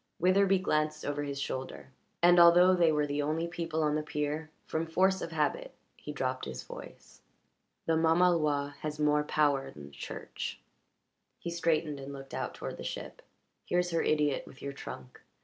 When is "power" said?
9.23-9.69